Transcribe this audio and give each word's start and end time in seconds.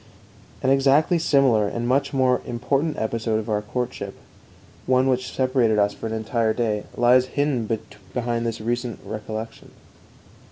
An 0.63 0.71
exactly 0.71 1.19
similar 1.19 1.67
and 1.67 1.87
much 1.87 2.11
more 2.11 2.41
important 2.43 2.97
episode 2.97 3.37
of 3.37 3.51
our 3.51 3.61
courtship, 3.61 4.15
one 4.87 5.07
which 5.07 5.31
separated 5.31 5.77
us 5.77 5.93
for 5.93 6.07
an 6.07 6.13
entire 6.13 6.55
day, 6.55 6.85
lies 6.97 7.27
hidden 7.37 7.69
behind 8.11 8.43
this 8.43 8.59
recent 8.59 8.99
recollection. 9.05 9.69